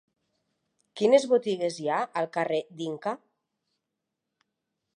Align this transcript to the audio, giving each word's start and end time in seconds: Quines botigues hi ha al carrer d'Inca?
Quines 1.01 1.27
botigues 1.33 1.77
hi 1.81 1.85
ha 1.89 1.99
al 2.21 2.29
carrer 2.37 2.59
d'Inca? 2.79 3.13